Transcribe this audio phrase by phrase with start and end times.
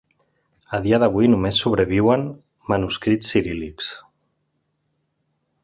[0.77, 2.25] A dia d'avui, només sobreviuen
[2.73, 3.93] manuscrits ciríl·lics.